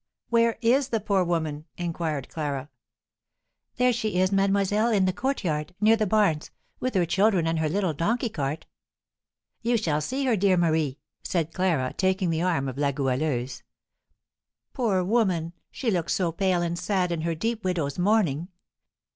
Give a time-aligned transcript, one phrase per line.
[0.31, 2.71] "Where is the poor woman?" inquired Clara.
[3.75, 7.69] "There she is, mademoiselle, in the courtyard, near the barns, with her children and her
[7.69, 8.65] little donkey cart."
[9.61, 13.61] "You shall see her, dear Marie," said Clara, taking the arm of la Goualeuse.
[14.73, 15.53] "Poor woman!
[15.69, 18.47] she looks so pale and sad in her deep widow's mourning.